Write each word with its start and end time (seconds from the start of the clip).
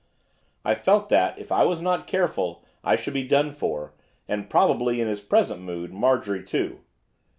I 0.65 0.73
felt 0.73 1.09
that, 1.09 1.37
if 1.37 1.51
I 1.51 1.63
was 1.63 1.79
not 1.79 2.07
careful, 2.07 2.65
I 2.83 2.95
should 2.95 3.13
be 3.13 3.23
done 3.27 3.51
for, 3.51 3.93
and, 4.27 4.49
probably, 4.49 4.99
in 4.99 5.07
his 5.07 5.21
present 5.21 5.61
mood, 5.61 5.93
Marjorie 5.93 6.43
too. 6.43 6.79